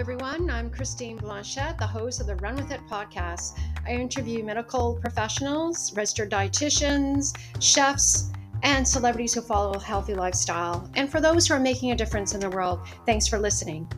everyone. 0.00 0.48
I'm 0.48 0.70
Christine 0.70 1.18
Blanchette, 1.18 1.76
the 1.76 1.86
host 1.86 2.22
of 2.22 2.26
the 2.26 2.36
Run 2.36 2.56
With 2.56 2.70
It 2.70 2.80
podcast. 2.88 3.58
I 3.86 3.90
interview 3.90 4.42
medical 4.42 4.98
professionals, 4.98 5.94
registered 5.94 6.30
dietitians, 6.30 7.36
chefs, 7.60 8.32
and 8.62 8.88
celebrities 8.88 9.34
who 9.34 9.42
follow 9.42 9.72
a 9.72 9.78
healthy 9.78 10.14
lifestyle. 10.14 10.90
And 10.94 11.12
for 11.12 11.20
those 11.20 11.46
who 11.46 11.52
are 11.52 11.60
making 11.60 11.90
a 11.90 11.96
difference 11.96 12.32
in 12.32 12.40
the 12.40 12.48
world, 12.48 12.80
thanks 13.04 13.28
for 13.28 13.38
listening. 13.38 13.92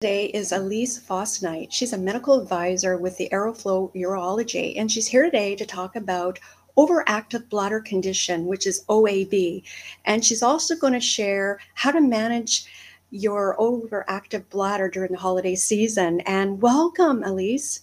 Today 0.00 0.28
is 0.28 0.52
Elise 0.52 0.98
Fosnight. 0.98 1.70
She's 1.70 1.92
a 1.92 1.98
medical 1.98 2.40
advisor 2.40 2.96
with 2.96 3.18
the 3.18 3.28
Aeroflow 3.30 3.94
Urology, 3.94 4.72
and 4.78 4.90
she's 4.90 5.06
here 5.06 5.24
today 5.24 5.54
to 5.56 5.66
talk 5.66 5.96
about 5.96 6.38
overactive 6.76 7.48
bladder 7.48 7.80
condition, 7.80 8.46
which 8.46 8.66
is 8.66 8.84
OAB. 8.88 9.62
And 10.04 10.24
she's 10.24 10.42
also 10.42 10.76
going 10.76 10.92
to 10.94 11.00
share 11.00 11.58
how 11.74 11.90
to 11.90 12.00
manage 12.00 12.66
your 13.10 13.56
overactive 13.58 14.48
bladder 14.48 14.88
during 14.88 15.12
the 15.12 15.18
holiday 15.18 15.54
season. 15.54 16.20
And 16.20 16.62
welcome, 16.62 17.22
Elise. 17.22 17.82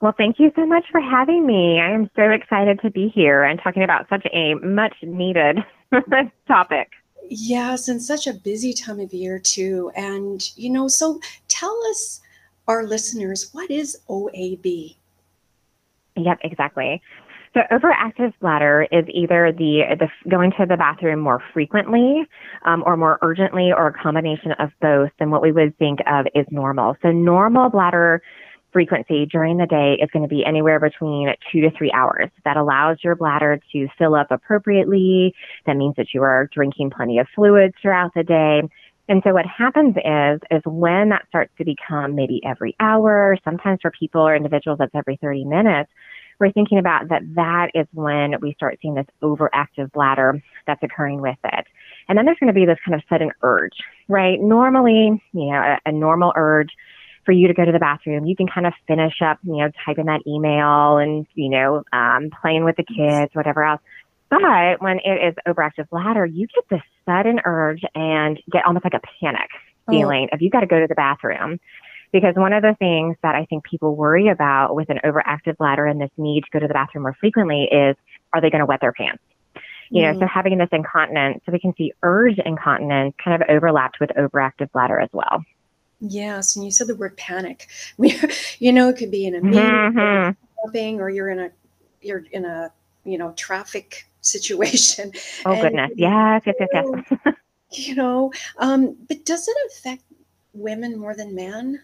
Well, 0.00 0.14
thank 0.16 0.38
you 0.38 0.50
so 0.56 0.64
much 0.64 0.84
for 0.90 1.00
having 1.00 1.46
me. 1.46 1.78
I 1.78 1.90
am 1.90 2.10
so 2.16 2.30
excited 2.30 2.80
to 2.80 2.90
be 2.90 3.08
here 3.08 3.44
and 3.44 3.60
talking 3.62 3.82
about 3.82 4.08
such 4.08 4.26
a 4.32 4.54
much 4.54 4.94
needed 5.02 5.58
topic. 6.48 6.88
Yes, 7.28 7.88
and 7.88 8.02
such 8.02 8.26
a 8.26 8.32
busy 8.32 8.72
time 8.72 8.98
of 8.98 9.12
year, 9.12 9.38
too. 9.38 9.92
And, 9.94 10.50
you 10.56 10.70
know, 10.70 10.88
so 10.88 11.20
tell 11.48 11.78
us, 11.90 12.20
our 12.66 12.84
listeners, 12.84 13.50
what 13.52 13.70
is 13.70 13.98
OAB? 14.08 14.96
Yep, 16.16 16.38
exactly. 16.44 17.02
So 17.52 17.60
overactive 17.72 18.32
bladder 18.40 18.86
is 18.92 19.04
either 19.08 19.52
the, 19.52 19.82
the 19.98 20.08
going 20.30 20.52
to 20.52 20.66
the 20.66 20.76
bathroom 20.76 21.18
more 21.18 21.42
frequently 21.52 22.24
um, 22.64 22.84
or 22.86 22.96
more 22.96 23.18
urgently 23.22 23.72
or 23.76 23.88
a 23.88 23.92
combination 23.92 24.52
of 24.52 24.70
both 24.80 25.10
than 25.18 25.30
what 25.30 25.42
we 25.42 25.50
would 25.50 25.76
think 25.76 25.98
of 26.06 26.26
is 26.32 26.46
normal. 26.52 26.96
So 27.02 27.10
normal 27.10 27.68
bladder 27.68 28.22
frequency 28.72 29.26
during 29.26 29.56
the 29.56 29.66
day 29.66 29.98
is 30.00 30.08
going 30.12 30.22
to 30.22 30.28
be 30.28 30.44
anywhere 30.44 30.78
between 30.78 31.34
two 31.50 31.60
to 31.62 31.70
three 31.76 31.90
hours. 31.92 32.30
That 32.44 32.56
allows 32.56 32.98
your 33.02 33.16
bladder 33.16 33.60
to 33.72 33.88
fill 33.98 34.14
up 34.14 34.28
appropriately. 34.30 35.34
That 35.66 35.76
means 35.76 35.96
that 35.96 36.14
you 36.14 36.22
are 36.22 36.48
drinking 36.54 36.90
plenty 36.90 37.18
of 37.18 37.26
fluids 37.34 37.74
throughout 37.82 38.12
the 38.14 38.22
day. 38.22 38.62
And 39.08 39.22
so 39.24 39.32
what 39.32 39.44
happens 39.44 39.96
is, 39.96 40.40
is 40.52 40.62
when 40.64 41.08
that 41.08 41.26
starts 41.26 41.50
to 41.58 41.64
become 41.64 42.14
maybe 42.14 42.40
every 42.44 42.76
hour, 42.78 43.36
sometimes 43.42 43.80
for 43.82 43.90
people 43.90 44.20
or 44.20 44.36
individuals 44.36 44.78
that's 44.78 44.94
every 44.94 45.18
30 45.20 45.46
minutes, 45.46 45.90
we're 46.40 46.52
thinking 46.52 46.78
about 46.78 47.08
that 47.10 47.22
that 47.34 47.70
is 47.74 47.86
when 47.92 48.34
we 48.40 48.54
start 48.54 48.78
seeing 48.80 48.94
this 48.94 49.06
overactive 49.22 49.92
bladder 49.92 50.42
that's 50.66 50.82
occurring 50.82 51.20
with 51.20 51.38
it. 51.44 51.66
And 52.08 52.18
then 52.18 52.24
there's 52.24 52.38
going 52.40 52.52
to 52.52 52.58
be 52.58 52.66
this 52.66 52.78
kind 52.84 52.94
of 52.94 53.02
sudden 53.08 53.30
urge, 53.42 53.76
right? 54.08 54.40
Normally, 54.40 55.22
you 55.32 55.50
know, 55.50 55.60
a, 55.60 55.78
a 55.86 55.92
normal 55.92 56.32
urge 56.34 56.70
for 57.24 57.32
you 57.32 57.46
to 57.46 57.54
go 57.54 57.64
to 57.64 57.72
the 57.72 57.78
bathroom, 57.78 58.24
you 58.24 58.34
can 58.34 58.48
kind 58.48 58.66
of 58.66 58.72
finish 58.88 59.20
up, 59.22 59.38
you 59.42 59.58
know, 59.58 59.70
typing 59.84 60.06
that 60.06 60.22
email 60.26 60.96
and, 60.96 61.26
you 61.34 61.50
know, 61.50 61.84
um, 61.92 62.30
playing 62.40 62.64
with 62.64 62.76
the 62.76 62.82
kids, 62.82 63.34
whatever 63.34 63.62
else. 63.62 63.80
But 64.30 64.80
when 64.80 65.00
it 65.04 65.28
is 65.28 65.34
overactive 65.46 65.88
bladder, 65.90 66.24
you 66.24 66.46
get 66.46 66.64
this 66.70 66.82
sudden 67.04 67.40
urge 67.44 67.82
and 67.94 68.40
get 68.50 68.64
almost 68.64 68.84
like 68.84 68.94
a 68.94 69.00
panic 69.20 69.50
oh. 69.88 69.92
feeling 69.92 70.28
oh. 70.32 70.34
of 70.34 70.42
you 70.42 70.50
got 70.50 70.60
to 70.60 70.66
go 70.66 70.80
to 70.80 70.86
the 70.86 70.94
bathroom. 70.94 71.60
Because 72.12 72.34
one 72.34 72.52
of 72.52 72.62
the 72.62 72.74
things 72.78 73.16
that 73.22 73.34
I 73.34 73.44
think 73.46 73.64
people 73.64 73.94
worry 73.94 74.28
about 74.28 74.74
with 74.74 74.90
an 74.90 74.98
overactive 75.04 75.56
bladder 75.58 75.86
and 75.86 76.00
this 76.00 76.10
need 76.16 76.42
to 76.44 76.50
go 76.50 76.58
to 76.58 76.66
the 76.66 76.74
bathroom 76.74 77.02
more 77.02 77.14
frequently 77.20 77.64
is, 77.64 77.96
are 78.32 78.40
they 78.40 78.50
going 78.50 78.60
to 78.60 78.66
wet 78.66 78.80
their 78.80 78.92
pants? 78.92 79.22
You 79.90 80.02
know, 80.02 80.14
mm. 80.14 80.20
so 80.20 80.26
having 80.26 80.56
this 80.58 80.68
incontinence, 80.70 81.42
so 81.44 81.52
we 81.52 81.58
can 81.58 81.74
see 81.76 81.92
urge 82.04 82.38
incontinence 82.38 83.14
kind 83.22 83.40
of 83.40 83.48
overlapped 83.48 83.98
with 84.00 84.10
overactive 84.10 84.70
bladder 84.70 85.00
as 85.00 85.08
well. 85.12 85.44
Yes, 86.00 86.56
and 86.56 86.64
you 86.64 86.70
said 86.70 86.86
the 86.86 86.94
word 86.94 87.16
panic. 87.16 87.68
you 88.58 88.72
know, 88.72 88.88
it 88.88 88.96
could 88.96 89.10
be 89.10 89.26
in 89.26 89.34
a 89.34 89.40
meeting, 89.40 89.60
mm-hmm. 89.60 91.00
or 91.00 91.10
you're 91.10 91.28
in 91.28 91.40
a 91.40 91.50
you're 92.00 92.24
in 92.30 92.44
a 92.44 92.72
you 93.04 93.18
know 93.18 93.32
traffic 93.32 94.06
situation. 94.20 95.12
Oh 95.44 95.52
and, 95.52 95.62
goodness, 95.62 95.90
yes, 95.96 96.42
yes, 96.46 96.54
yes, 96.72 96.86
yes. 97.10 97.34
you 97.72 97.94
know, 97.94 98.32
um, 98.58 98.96
but 99.08 99.24
does 99.24 99.48
it 99.48 99.56
affect 99.72 100.04
women 100.52 100.98
more 100.98 101.14
than 101.14 101.34
men? 101.34 101.80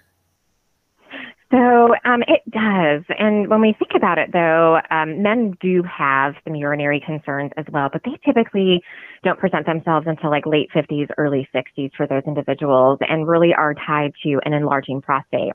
So 1.51 1.95
um, 2.05 2.23
it 2.27 2.43
does. 2.51 3.05
And 3.19 3.49
when 3.49 3.61
we 3.61 3.75
think 3.79 3.93
about 3.95 4.19
it, 4.19 4.31
though, 4.33 4.81
um, 4.91 5.23
men 5.23 5.57
do 5.61 5.83
have 5.85 6.35
some 6.43 6.57
urinary 6.57 7.01
concerns 7.05 7.53
as 7.57 7.65
well, 7.71 7.89
but 7.93 8.03
they 8.05 8.19
typically 8.25 8.83
don't 9.23 9.39
present 9.39 9.65
themselves 9.65 10.07
until 10.09 10.31
like 10.31 10.45
late 10.45 10.69
50s, 10.75 11.09
early 11.19 11.49
60s 11.55 11.93
for 11.97 12.07
those 12.09 12.23
individuals 12.27 12.99
and 13.09 13.29
really 13.29 13.55
are 13.55 13.75
tied 13.75 14.13
to 14.25 14.41
an 14.45 14.55
enlarging 14.55 15.01
prostate. 15.01 15.53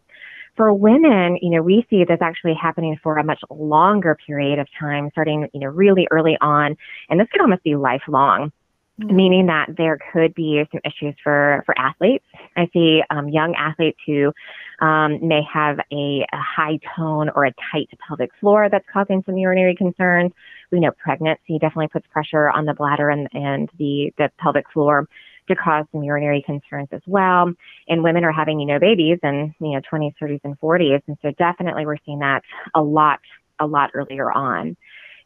For 0.56 0.74
women, 0.74 1.38
you 1.41 1.50
know, 1.50 1.62
we 1.62 1.85
see 1.90 2.06
this 2.06 2.19
actually 2.22 2.53
happening 2.62 2.97
for 3.03 3.18
a 3.18 3.24
much 3.24 3.41
longer 3.50 4.18
period 4.25 4.59
of 4.59 4.68
time, 4.80 5.09
starting, 5.12 5.50
you 5.53 5.59
know, 5.59 5.68
really 5.68 6.07
early 6.09 6.38
on. 6.40 6.78
And 7.09 7.19
this 7.19 7.28
could 7.31 7.41
almost 7.41 7.63
be 7.63 7.75
lifelong. 7.75 8.53
Mm-hmm. 9.01 9.16
meaning 9.16 9.46
that 9.47 9.68
there 9.78 9.97
could 10.12 10.35
be 10.35 10.63
some 10.72 10.81
issues 10.85 11.16
for, 11.24 11.63
for 11.66 11.74
athletes. 11.80 12.25
I 12.57 12.69
see 12.74 13.01
um, 13.09 13.30
young 13.30 13.56
athletes 13.56 13.97
who 14.06 14.34
um, 14.81 15.25
may 15.25 15.42
have 15.52 15.78
a, 15.92 16.25
a, 16.34 16.38
high 16.38 16.80
tone 16.96 17.30
or 17.36 17.46
a 17.46 17.53
tight 17.72 17.88
pelvic 18.06 18.31
floor 18.40 18.68
that's 18.69 18.86
causing 18.92 19.24
some 19.25 19.38
urinary 19.38 19.75
concerns. 19.75 20.31
We 20.72 20.80
know 20.80 20.92
pregnancy 20.92 21.59
definitely 21.59 21.90
puts 21.90 22.08
pressure 22.08 22.50
on 22.50 22.66
the 22.66 22.74
bladder 22.74 23.09
and, 23.09 23.30
and 23.34 23.69
the, 23.78 24.12
the 24.18 24.31
pelvic 24.40 24.66
floor 24.74 25.08
to 25.47 25.56
cause 25.56 25.86
some 25.92 26.03
urinary 26.03 26.44
concerns 26.46 26.90
as 26.92 27.02
well. 27.06 27.52
And 27.88 28.03
women 28.03 28.24
are 28.24 28.31
having, 28.31 28.59
you 28.59 28.66
know, 28.66 28.80
babies 28.80 29.19
in, 29.24 29.53
you 29.59 29.72
know, 29.72 29.81
20s, 29.92 30.14
30s, 30.22 30.42
and 30.44 30.59
40s. 30.59 31.02
And 31.08 31.18
so 31.22 31.31
definitely 31.38 31.86
we're 31.86 31.98
seeing 32.06 32.19
that 32.19 32.42
a 32.74 32.81
lot, 32.81 33.19
a 33.59 33.68
lot 33.68 33.92
earlier 33.94 34.31
on. 34.31 34.75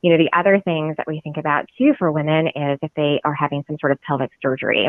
You 0.05 0.11
know, 0.11 0.17
the 0.19 0.37
other 0.37 0.61
things 0.63 0.97
that 0.97 1.07
we 1.07 1.19
think 1.21 1.35
about 1.35 1.65
too 1.79 1.93
for 1.97 2.11
women 2.11 2.45
is 2.49 2.77
if 2.83 2.91
they 2.95 3.19
are 3.25 3.33
having 3.33 3.63
some 3.65 3.75
sort 3.81 3.91
of 3.91 3.99
pelvic 4.03 4.29
surgery. 4.39 4.85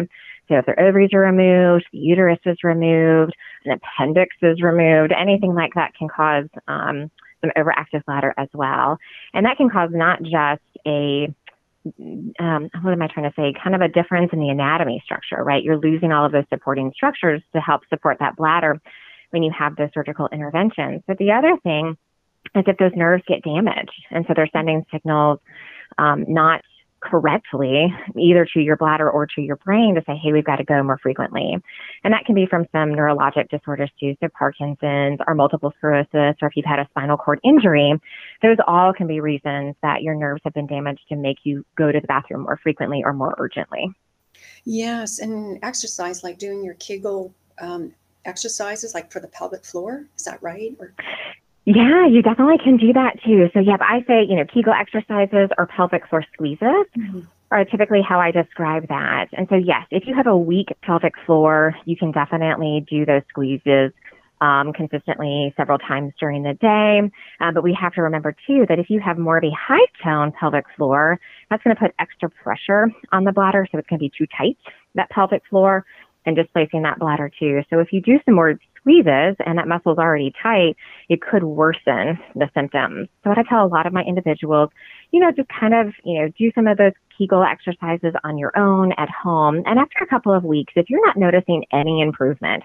So 0.46 0.56
if 0.56 0.66
their 0.66 0.78
ovaries 0.78 1.08
are 1.14 1.20
removed, 1.20 1.86
the 1.90 1.98
uterus 1.98 2.38
is 2.44 2.58
removed, 2.62 3.32
an 3.64 3.72
appendix 3.72 4.36
is 4.42 4.60
removed, 4.60 5.14
anything 5.18 5.54
like 5.54 5.72
that 5.74 5.94
can 5.94 6.08
cause 6.08 6.44
um, 6.68 7.10
some 7.40 7.50
overactive 7.56 8.04
bladder 8.04 8.34
as 8.36 8.48
well. 8.52 8.98
And 9.32 9.46
that 9.46 9.56
can 9.56 9.70
cause 9.70 9.88
not 9.90 10.22
just 10.22 10.60
a 10.86 11.34
um, 12.38 12.68
what 12.82 12.92
am 12.92 13.00
I 13.00 13.08
trying 13.08 13.30
to 13.30 13.34
say? 13.34 13.54
Kind 13.62 13.74
of 13.74 13.80
a 13.80 13.88
difference 13.88 14.34
in 14.34 14.40
the 14.40 14.50
anatomy 14.50 15.00
structure, 15.02 15.42
right? 15.42 15.64
You're 15.64 15.78
losing 15.78 16.12
all 16.12 16.26
of 16.26 16.32
those 16.32 16.44
supporting 16.50 16.92
structures 16.94 17.40
to 17.54 17.60
help 17.62 17.82
support 17.88 18.18
that 18.20 18.36
bladder 18.36 18.82
when 19.30 19.42
you 19.42 19.50
have 19.58 19.76
those 19.76 19.88
surgical 19.94 20.28
interventions. 20.30 21.00
But 21.06 21.16
the 21.16 21.32
other 21.32 21.56
thing 21.62 21.96
is 22.56 22.64
if 22.66 22.76
those 22.78 22.92
nerves 22.94 23.22
get 23.26 23.42
damaged. 23.42 23.92
And 24.10 24.24
so 24.26 24.34
they're 24.34 24.48
sending 24.52 24.84
signals 24.92 25.38
um, 25.98 26.24
not 26.28 26.62
correctly, 27.00 27.94
either 28.18 28.46
to 28.52 28.60
your 28.60 28.76
bladder 28.76 29.08
or 29.08 29.26
to 29.26 29.40
your 29.40 29.56
brain 29.56 29.94
to 29.94 30.02
say, 30.06 30.16
hey, 30.16 30.32
we've 30.32 30.44
got 30.44 30.56
to 30.56 30.64
go 30.64 30.82
more 30.82 30.98
frequently. 30.98 31.56
And 32.02 32.12
that 32.12 32.24
can 32.24 32.34
be 32.34 32.46
from 32.46 32.66
some 32.72 32.90
neurologic 32.90 33.48
disorders 33.48 33.90
too, 34.00 34.16
so 34.20 34.28
Parkinson's 34.36 35.20
or 35.26 35.34
multiple 35.34 35.72
sclerosis, 35.76 36.36
or 36.42 36.48
if 36.48 36.56
you've 36.56 36.66
had 36.66 36.80
a 36.80 36.86
spinal 36.90 37.16
cord 37.16 37.38
injury, 37.44 37.92
those 38.42 38.56
all 38.66 38.92
can 38.92 39.06
be 39.06 39.20
reasons 39.20 39.76
that 39.82 40.02
your 40.02 40.14
nerves 40.14 40.40
have 40.44 40.54
been 40.54 40.66
damaged 40.66 41.02
to 41.08 41.16
make 41.16 41.38
you 41.44 41.64
go 41.76 41.92
to 41.92 42.00
the 42.00 42.06
bathroom 42.06 42.42
more 42.42 42.58
frequently 42.62 43.02
or 43.04 43.12
more 43.12 43.34
urgently. 43.38 43.90
Yes, 44.64 45.20
and 45.20 45.58
exercise 45.62 46.24
like 46.24 46.38
doing 46.38 46.64
your 46.64 46.74
Kegel 46.74 47.32
um, 47.60 47.94
exercises, 48.24 48.94
like 48.94 49.12
for 49.12 49.20
the 49.20 49.28
pelvic 49.28 49.64
floor, 49.64 50.06
is 50.16 50.24
that 50.24 50.42
right? 50.42 50.74
Or- 50.80 50.92
yeah, 51.66 52.06
you 52.06 52.22
definitely 52.22 52.58
can 52.62 52.76
do 52.76 52.92
that 52.92 53.20
too. 53.24 53.50
So, 53.52 53.58
yeah, 53.58 53.76
I 53.80 54.04
say, 54.06 54.24
you 54.26 54.36
know, 54.36 54.44
Kegel 54.44 54.72
exercises 54.72 55.50
or 55.58 55.66
pelvic 55.66 56.06
floor 56.08 56.24
squeezes 56.32 56.60
mm-hmm. 56.96 57.20
are 57.50 57.64
typically 57.64 58.02
how 58.08 58.20
I 58.20 58.30
describe 58.30 58.86
that. 58.86 59.26
And 59.32 59.48
so, 59.48 59.56
yes, 59.56 59.84
if 59.90 60.06
you 60.06 60.14
have 60.14 60.28
a 60.28 60.36
weak 60.36 60.68
pelvic 60.82 61.14
floor, 61.26 61.74
you 61.84 61.96
can 61.96 62.12
definitely 62.12 62.86
do 62.88 63.04
those 63.04 63.22
squeezes 63.28 63.90
um, 64.40 64.72
consistently 64.74 65.52
several 65.56 65.78
times 65.78 66.12
during 66.20 66.44
the 66.44 66.54
day. 66.54 67.00
Uh, 67.40 67.50
but 67.50 67.64
we 67.64 67.76
have 67.80 67.94
to 67.94 68.02
remember 68.02 68.36
too 68.46 68.64
that 68.68 68.78
if 68.78 68.88
you 68.88 69.00
have 69.00 69.18
more 69.18 69.38
of 69.38 69.42
a 69.42 69.50
high 69.50 69.86
tone 70.04 70.32
pelvic 70.38 70.66
floor, 70.76 71.18
that's 71.50 71.64
going 71.64 71.74
to 71.74 71.80
put 71.80 71.92
extra 71.98 72.30
pressure 72.30 72.92
on 73.10 73.24
the 73.24 73.32
bladder. 73.32 73.66
So 73.72 73.78
it's 73.78 73.88
going 73.88 73.98
to 73.98 74.04
be 74.04 74.12
too 74.16 74.26
tight, 74.38 74.56
that 74.94 75.10
pelvic 75.10 75.42
floor, 75.50 75.84
and 76.26 76.36
displacing 76.36 76.82
that 76.82 77.00
bladder 77.00 77.30
too. 77.40 77.62
So 77.70 77.80
if 77.80 77.92
you 77.92 78.00
do 78.00 78.20
some 78.24 78.34
more 78.34 78.54
squeezes 78.86 79.36
and 79.44 79.58
that 79.58 79.66
muscle 79.66 79.92
is 79.92 79.98
already 79.98 80.32
tight, 80.42 80.76
it 81.08 81.20
could 81.20 81.42
worsen 81.42 82.18
the 82.34 82.48
symptoms. 82.54 83.08
So 83.24 83.30
what 83.30 83.38
I 83.38 83.42
tell 83.42 83.64
a 83.64 83.68
lot 83.68 83.86
of 83.86 83.92
my 83.92 84.02
individuals, 84.02 84.70
you 85.10 85.20
know, 85.20 85.32
just 85.32 85.48
kind 85.48 85.74
of, 85.74 85.92
you 86.04 86.20
know, 86.20 86.32
do 86.38 86.52
some 86.54 86.66
of 86.66 86.78
those 86.78 86.92
Kegel 87.18 87.42
exercises 87.42 88.14
on 88.22 88.38
your 88.38 88.56
own 88.56 88.92
at 88.92 89.08
home. 89.10 89.62
And 89.66 89.78
after 89.78 90.02
a 90.02 90.06
couple 90.06 90.32
of 90.32 90.44
weeks, 90.44 90.72
if 90.76 90.88
you're 90.88 91.04
not 91.04 91.16
noticing 91.16 91.64
any 91.72 92.00
improvement, 92.00 92.62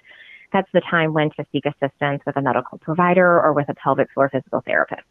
that's 0.54 0.70
the 0.74 0.82
time 0.82 1.14
when 1.14 1.32
to 1.32 1.46
seek 1.52 1.66
assistance 1.66 2.22
with 2.26 2.36
a 2.36 2.42
medical 2.42 2.78
provider 2.78 3.42
or 3.42 3.54
with 3.54 3.70
a 3.70 3.74
pelvic 3.74 4.12
floor 4.14 4.30
physical 4.30 4.62
therapist. 4.62 5.02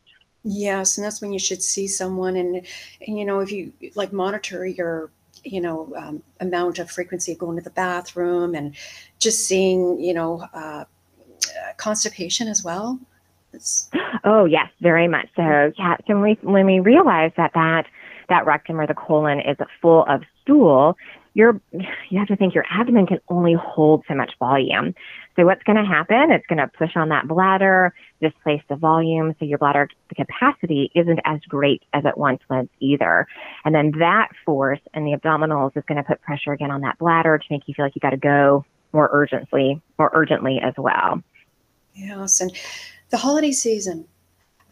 Yes, 0.43 0.97
and 0.97 1.05
that's 1.05 1.21
when 1.21 1.33
you 1.33 1.39
should 1.39 1.63
see 1.63 1.87
someone 1.87 2.37
and, 2.37 2.67
and 3.07 3.19
you 3.19 3.27
know 3.27 3.41
if 3.41 3.53
you 3.53 3.73
like 3.95 4.11
monitor 4.11 4.67
your 4.67 5.11
you 5.45 5.61
know, 5.61 5.93
um, 5.97 6.23
amount 6.41 6.79
of 6.79 6.91
frequency 6.91 7.33
of 7.33 7.39
going 7.39 7.57
to 7.57 7.63
the 7.63 7.71
bathroom 7.71 8.55
and 8.55 8.75
just 9.19 9.47
seeing, 9.47 9.99
you 10.01 10.13
know, 10.13 10.45
uh, 10.53 10.85
constipation 11.81 12.47
as 12.49 12.63
well. 12.63 12.99
It's... 13.53 13.91
Oh 14.25 14.45
yes, 14.45 14.69
very 14.81 15.09
much 15.09 15.29
so. 15.35 15.73
Yeah. 15.79 15.97
So 16.07 16.15
when 16.15 16.23
we 16.23 16.39
when 16.43 16.67
we 16.67 16.79
realize 16.81 17.33
that 17.37 17.53
that 17.55 17.87
that 18.29 18.47
rectum 18.47 18.81
or 18.81 18.87
the 18.87 18.95
colon 18.95 19.41
is 19.41 19.57
full 19.83 20.05
of 20.09 20.23
stool, 20.43 20.97
you're 21.35 21.61
you 21.73 22.19
have 22.19 22.29
to 22.29 22.37
think 22.37 22.55
your 22.55 22.65
abdomen 22.71 23.07
can 23.07 23.19
only 23.29 23.55
hold 23.55 24.05
so 24.07 24.15
much 24.15 24.33
volume. 24.39 24.95
So 25.37 25.47
what's 25.47 25.63
going 25.63 25.79
to 25.79 25.85
happen? 25.85 26.31
It's 26.31 26.47
going 26.47 26.59
to 26.59 26.69
push 26.69 26.97
on 26.97 27.09
that 27.09 27.27
bladder, 27.27 27.95
displace 28.21 28.63
the 28.69 28.77
volume, 28.77 29.35
so 29.39 29.45
your 29.45 29.59
bladder 29.59 29.89
capacity 30.15 30.91
isn't 30.95 31.21
as 31.25 31.41
great 31.49 31.83
as 31.93 32.05
it 32.05 32.19
once 32.19 32.41
was 32.51 32.67
either. 32.81 33.27
And 33.65 33.75
then 33.75 33.93
that 33.99 34.29
force 34.45 34.81
in 34.93 35.05
the 35.05 35.17
abdominals 35.17 35.77
is 35.77 35.85
going 35.89 35.97
to 35.97 36.05
put 36.05 36.21
pressure 36.21 36.53
again 36.53 36.71
on 36.71 36.83
that 36.83 36.99
bladder 36.99 37.39
to 37.39 37.45
make 37.49 37.63
you 37.67 37.75
feel 37.75 37.87
like 37.87 37.95
you 37.95 38.01
got 38.01 38.11
to 38.11 38.17
go 38.17 38.65
more 38.93 39.09
urgently, 39.13 39.81
more 39.99 40.11
urgently 40.13 40.61
as 40.63 40.75
well. 40.77 41.23
Yes, 41.95 42.41
and 42.41 42.53
the 43.11 43.17
holiday 43.17 43.53
season. 43.53 44.07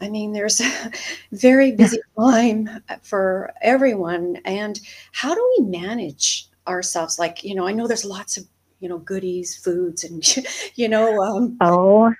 I 0.01 0.09
mean, 0.09 0.31
there's 0.31 0.61
a 0.61 0.91
very 1.31 1.73
busy 1.73 1.99
time 2.19 2.69
for 3.01 3.53
everyone. 3.61 4.37
And 4.45 4.79
how 5.11 5.35
do 5.35 5.55
we 5.57 5.65
manage 5.65 6.47
ourselves? 6.67 7.19
Like, 7.19 7.43
you 7.43 7.55
know, 7.55 7.67
I 7.67 7.73
know 7.73 7.87
there's 7.87 8.05
lots 8.05 8.37
of, 8.37 8.45
you 8.79 8.87
know, 8.87 8.99
goodies, 8.99 9.57
foods, 9.57 10.03
and, 10.03 10.23
you 10.75 10.87
know. 10.87 11.21
Um, 11.21 11.57
oh, 11.61 12.13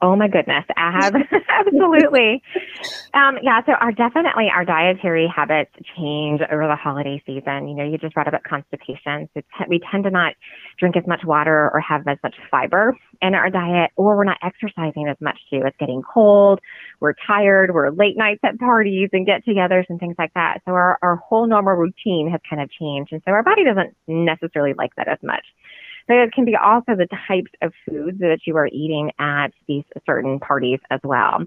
Oh 0.00 0.16
my 0.16 0.26
goodness, 0.26 0.64
Ab, 0.76 1.14
absolutely. 1.48 2.42
Um, 3.14 3.38
yeah, 3.42 3.60
so 3.64 3.72
our 3.72 3.92
definitely 3.92 4.48
our 4.52 4.64
dietary 4.64 5.30
habits 5.34 5.70
change 5.96 6.40
over 6.50 6.66
the 6.66 6.74
holiday 6.74 7.22
season. 7.24 7.68
You 7.68 7.76
know, 7.76 7.84
you 7.84 7.98
just 7.98 8.14
brought 8.14 8.32
up 8.32 8.42
constipation. 8.42 9.28
So 9.34 9.40
t- 9.40 9.64
we 9.68 9.80
tend 9.90 10.04
to 10.04 10.10
not 10.10 10.34
drink 10.78 10.96
as 10.96 11.06
much 11.06 11.20
water 11.24 11.70
or 11.72 11.80
have 11.80 12.08
as 12.08 12.18
much 12.24 12.34
fiber 12.50 12.96
in 13.20 13.34
our 13.34 13.50
diet, 13.50 13.92
or 13.96 14.16
we're 14.16 14.24
not 14.24 14.38
exercising 14.42 15.06
as 15.08 15.16
much 15.20 15.38
too. 15.50 15.60
It's 15.64 15.76
getting 15.78 16.02
cold. 16.02 16.58
We're 16.98 17.14
tired. 17.26 17.72
We're 17.72 17.90
late 17.90 18.16
nights 18.16 18.40
at 18.44 18.58
parties 18.58 19.10
and 19.12 19.24
get-togethers 19.24 19.84
and 19.88 20.00
things 20.00 20.16
like 20.18 20.34
that. 20.34 20.58
So 20.64 20.72
our 20.72 20.98
our 21.02 21.16
whole 21.16 21.46
normal 21.46 21.74
routine 21.74 22.28
has 22.30 22.40
kind 22.48 22.60
of 22.60 22.70
changed, 22.70 23.12
and 23.12 23.22
so 23.24 23.30
our 23.30 23.44
body 23.44 23.62
doesn't 23.64 23.94
necessarily 24.08 24.74
like 24.74 24.94
that 24.96 25.06
as 25.06 25.18
much. 25.22 25.44
But 26.08 26.16
it 26.18 26.32
can 26.32 26.44
be 26.44 26.56
also 26.56 26.96
the 26.96 27.08
types 27.28 27.50
of 27.62 27.72
foods 27.88 28.18
that 28.18 28.40
you 28.46 28.56
are 28.56 28.66
eating 28.68 29.10
at 29.18 29.48
these 29.68 29.84
certain 30.06 30.38
parties 30.38 30.80
as 30.90 31.00
well. 31.04 31.44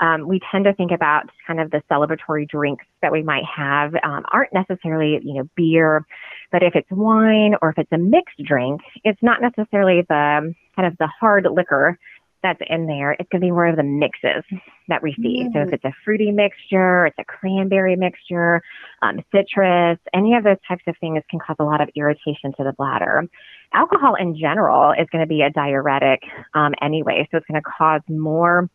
Um, 0.00 0.26
we 0.26 0.40
tend 0.50 0.64
to 0.64 0.74
think 0.74 0.90
about 0.92 1.30
kind 1.46 1.60
of 1.60 1.70
the 1.70 1.82
celebratory 1.90 2.48
drinks 2.48 2.84
that 3.02 3.12
we 3.12 3.22
might 3.22 3.44
have 3.44 3.94
um, 4.02 4.24
aren't 4.32 4.52
necessarily, 4.52 5.20
you 5.22 5.34
know, 5.34 5.48
beer, 5.56 6.06
but 6.50 6.62
if 6.62 6.74
it's 6.74 6.90
wine 6.90 7.54
or 7.60 7.70
if 7.70 7.78
it's 7.78 7.92
a 7.92 7.98
mixed 7.98 8.42
drink, 8.44 8.80
it's 9.04 9.22
not 9.22 9.40
necessarily 9.40 10.02
the 10.08 10.54
kind 10.76 10.86
of 10.86 10.96
the 10.98 11.08
hard 11.20 11.46
liquor 11.50 11.98
that's 12.42 12.60
in 12.68 12.86
there, 12.86 13.12
it's 13.12 13.28
going 13.30 13.40
to 13.40 13.46
be 13.46 13.50
more 13.50 13.66
of 13.66 13.76
the 13.76 13.82
mixes 13.82 14.44
that 14.88 15.02
we 15.02 15.12
see. 15.14 15.44
Mm. 15.44 15.52
So 15.52 15.60
if 15.60 15.68
mm. 15.68 15.72
it's 15.72 15.84
a 15.84 15.92
fruity 16.04 16.30
mixture, 16.30 17.06
it's 17.06 17.18
a 17.18 17.24
cranberry 17.24 17.96
mixture, 17.96 18.62
um, 19.02 19.20
citrus, 19.34 19.98
any 20.14 20.34
of 20.34 20.44
those 20.44 20.56
types 20.66 20.84
of 20.86 20.94
things 21.00 21.22
can 21.30 21.40
cause 21.40 21.56
a 21.58 21.64
lot 21.64 21.80
of 21.80 21.88
irritation 21.96 22.52
to 22.56 22.64
the 22.64 22.72
bladder. 22.76 23.24
Alcohol 23.72 24.14
in 24.14 24.36
general 24.36 24.92
is 24.92 25.06
going 25.12 25.22
to 25.22 25.28
be 25.28 25.42
a 25.42 25.50
diuretic 25.50 26.22
um, 26.54 26.74
anyway, 26.80 27.28
so 27.30 27.36
it's 27.36 27.46
going 27.46 27.60
to 27.62 27.70
cause 27.78 28.00
more 28.08 28.68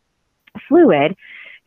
fluid 0.68 1.16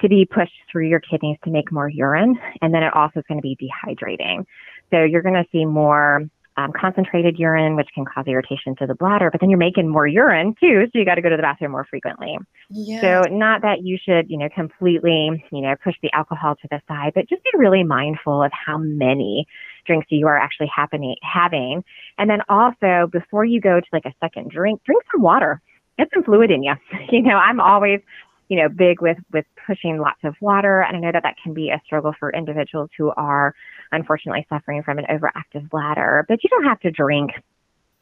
to 0.02 0.10
be 0.10 0.26
pushed 0.26 0.54
through 0.72 0.88
your 0.88 1.00
kidneys 1.00 1.38
to 1.44 1.50
make 1.50 1.72
more 1.72 1.90
urine, 1.90 2.40
and 2.62 2.74
then 2.74 2.84
it 2.84 2.94
also 2.94 3.20
is 3.20 3.26
going 3.28 3.40
to 3.40 3.42
be 3.42 3.58
dehydrating. 3.58 4.46
So 4.92 5.04
you're 5.04 5.24
going 5.24 5.36
to 5.36 5.46
see 5.52 5.66
more 5.66 6.30
um, 6.58 6.72
concentrated 6.72 7.38
urine, 7.38 7.76
which 7.76 7.90
can 7.94 8.06
cause 8.06 8.26
irritation 8.28 8.76
to 8.78 8.88
the 8.88 8.96
bladder, 8.96 9.30
but 9.32 9.42
then 9.42 9.50
you're 9.50 9.60
making 9.60 9.88
more 9.88 10.08
urine 10.08 10.56
too, 10.60 10.86
so 10.86 11.00
you 11.00 11.06
got 11.06 11.16
to 11.16 11.22
go 11.22 11.30
to 11.30 11.38
the 11.38 11.44
bathroom 11.44 11.72
more 11.72 11.86
frequently. 11.90 12.38
Yeah. 12.70 13.02
So 13.02 13.30
not 13.30 13.62
that 13.62 13.84
you 13.84 13.98
should, 14.04 14.30
you 14.30 14.38
know, 14.38 14.50
completely, 14.54 15.44
you 15.52 15.62
know, 15.62 15.76
push 15.84 15.96
the 16.02 16.12
alcohol 16.14 16.56
to 16.56 16.68
the 16.70 16.82
side, 16.88 17.12
but 17.14 17.30
just 17.30 17.44
be 17.44 17.52
really 17.56 17.84
mindful 17.84 18.42
of 18.42 18.52
how 18.52 18.78
many 18.78 19.46
drinks 19.88 20.08
you 20.10 20.28
are 20.28 20.38
actually 20.38 20.70
happening 20.74 21.16
having. 21.24 21.84
And 22.18 22.30
then 22.30 22.42
also 22.50 23.10
before 23.12 23.46
you 23.46 23.60
go 23.60 23.80
to 23.80 23.88
like 23.92 24.06
a 24.06 24.14
second 24.20 24.52
drink, 24.52 24.84
drink 24.84 25.04
some 25.12 25.22
water. 25.22 25.62
Get 25.98 26.10
some 26.14 26.24
fluid 26.24 26.52
in 26.52 26.64
you. 26.64 26.74
You 27.10 27.24
know, 27.24 27.38
I'm 27.38 27.60
always 27.60 28.02
you 28.50 28.58
know, 28.58 28.70
big 28.70 29.02
with 29.02 29.18
with 29.34 29.46
pushing 29.66 29.98
lots 29.98 30.20
of 30.24 30.36
water, 30.40 30.82
and 30.82 30.96
I 30.96 31.00
know 31.00 31.12
that 31.12 31.24
that 31.24 31.36
can 31.42 31.54
be 31.54 31.70
a 31.70 31.82
struggle 31.86 32.14
for 32.18 32.32
individuals 32.32 32.90
who 32.98 33.12
are 33.18 33.54
unfortunately 33.92 34.46
suffering 34.50 34.84
from 34.84 35.00
an 35.00 35.06
overactive 35.10 35.70
bladder. 35.70 36.26
But 36.28 36.44
you 36.44 36.50
don't 36.50 36.64
have 36.64 36.80
to 36.82 36.92
drink 36.92 37.32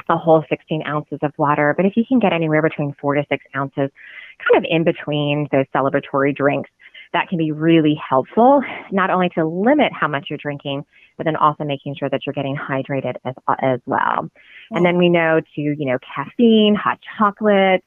a 0.07 0.17
whole 0.17 0.45
16 0.47 0.83
ounces 0.85 1.17
of 1.23 1.33
water, 1.37 1.73
but 1.75 1.85
if 1.85 1.97
you 1.97 2.05
can 2.07 2.19
get 2.19 2.31
anywhere 2.31 2.61
between 2.61 2.93
four 3.01 3.15
to 3.15 3.25
six 3.27 3.43
ounces, 3.55 3.89
kind 4.37 4.57
of 4.57 4.65
in 4.69 4.83
between 4.83 5.47
those 5.51 5.65
celebratory 5.73 6.35
drinks, 6.35 6.69
that 7.15 7.29
can 7.29 7.37
be 7.37 7.53
really 7.53 7.97
helpful, 8.09 8.61
not 8.91 9.09
only 9.09 9.29
to 9.29 9.47
limit 9.47 9.93
how 9.93 10.07
much 10.07 10.27
you're 10.29 10.37
drinking, 10.37 10.83
but 11.17 11.23
then 11.23 11.37
also 11.37 11.63
making 11.63 11.95
sure 11.97 12.09
that 12.09 12.25
you're 12.25 12.33
getting 12.33 12.57
hydrated 12.57 13.15
as, 13.23 13.33
as 13.61 13.79
well. 13.85 14.29
And 14.71 14.85
then 14.85 14.97
we 14.97 15.07
know 15.07 15.39
to, 15.39 15.61
you 15.61 15.85
know, 15.85 15.97
caffeine, 16.13 16.75
hot 16.75 16.99
chocolate, 17.17 17.85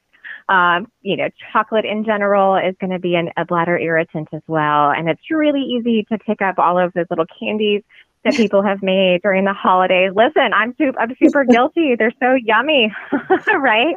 um, 0.49 0.87
you 1.03 1.15
know, 1.15 1.29
chocolate 1.53 1.85
in 1.85 2.03
general 2.05 2.55
is 2.55 2.75
going 2.81 2.89
to 2.89 2.97
be 2.97 3.13
an, 3.13 3.29
a 3.37 3.45
bladder 3.45 3.77
irritant 3.77 4.29
as 4.33 4.41
well. 4.47 4.89
And 4.89 5.07
it's 5.07 5.21
really 5.29 5.61
easy 5.61 6.07
to 6.11 6.17
pick 6.17 6.41
up 6.41 6.57
all 6.57 6.79
of 6.79 6.91
those 6.93 7.05
little 7.11 7.27
candies 7.39 7.83
that 8.25 8.33
people 8.33 8.63
have 8.63 8.81
made 8.81 9.21
during 9.21 9.45
the 9.45 9.53
holidays. 9.53 10.11
Listen, 10.15 10.53
I'm 10.55 10.73
super, 10.75 10.99
I'm 10.99 11.15
super 11.21 11.45
guilty. 11.45 11.95
They're 11.97 12.11
so 12.19 12.33
yummy, 12.33 12.91
right? 13.53 13.95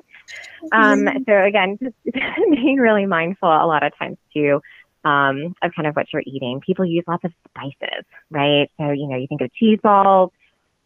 Um, 0.72 1.08
so 1.26 1.42
again, 1.42 1.78
just 1.82 1.96
being 2.50 2.76
really 2.76 3.06
mindful 3.06 3.48
a 3.48 3.66
lot 3.66 3.82
of 3.82 3.96
times 3.98 4.18
too 4.34 4.60
um, 5.04 5.54
of 5.62 5.72
kind 5.74 5.86
of 5.86 5.94
what 5.94 6.06
you're 6.12 6.22
eating. 6.26 6.60
People 6.64 6.84
use 6.84 7.04
lots 7.06 7.24
of 7.24 7.32
spices, 7.48 8.04
right? 8.30 8.70
So 8.78 8.90
you 8.90 9.06
know, 9.06 9.16
you 9.16 9.26
think 9.26 9.40
of 9.40 9.52
cheese 9.54 9.78
balls 9.82 10.30